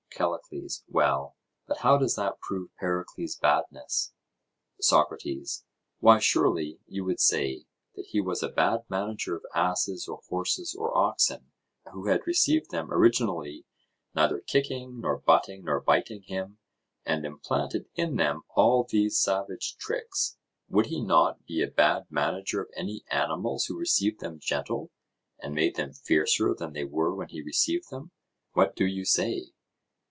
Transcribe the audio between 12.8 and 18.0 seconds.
originally neither kicking nor butting nor biting him, and implanted